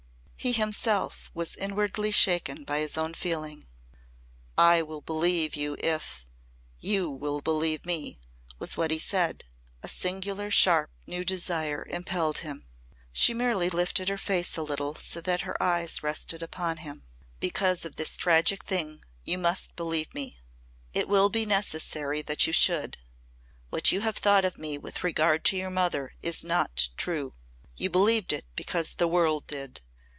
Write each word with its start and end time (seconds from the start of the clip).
He 0.43 0.53
himself 0.53 1.29
was 1.35 1.55
inwardly 1.55 2.11
shaken 2.11 2.63
by 2.63 2.79
his 2.79 2.97
own 2.97 3.13
feeling. 3.13 3.67
"I 4.57 4.81
will 4.81 5.01
believe 5.01 5.55
you 5.55 5.75
if 5.77 6.25
you 6.79 7.11
will 7.11 7.41
believe 7.41 7.85
me," 7.85 8.19
was 8.57 8.75
what 8.75 8.89
he 8.89 8.97
said, 8.97 9.43
a 9.83 9.87
singular 9.87 10.49
sharp 10.49 10.89
new 11.05 11.23
desire 11.23 11.85
impelling 11.87 12.39
him. 12.41 12.65
She 13.13 13.35
merely 13.35 13.69
lifted 13.69 14.09
her 14.09 14.17
face 14.17 14.57
a 14.57 14.63
little 14.63 14.95
so 14.95 15.21
that 15.21 15.41
her 15.41 15.61
eyes 15.61 16.01
rested 16.01 16.41
upon 16.41 16.77
him. 16.77 17.03
"Because 17.39 17.85
of 17.85 17.95
this 17.97 18.17
tragic 18.17 18.65
thing 18.65 19.05
you 19.23 19.37
must 19.37 19.75
believe 19.75 20.11
me. 20.11 20.39
It 20.91 21.07
will 21.07 21.29
be 21.29 21.45
necessary 21.45 22.23
that 22.23 22.47
you 22.47 22.51
should. 22.53 22.97
What 23.69 23.91
you 23.91 24.01
have 24.01 24.17
thought 24.17 24.43
of 24.43 24.57
me 24.57 24.79
with 24.79 25.03
regard 25.03 25.45
to 25.45 25.55
your 25.55 25.69
mother 25.69 26.13
is 26.23 26.43
not 26.43 26.89
true. 26.97 27.35
You 27.77 27.91
believed 27.91 28.33
it 28.33 28.45
because 28.55 28.95
the 28.95 29.07
world 29.07 29.45
did. 29.45 29.81